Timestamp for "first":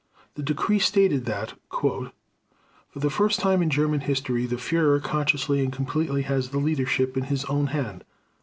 3.11-3.39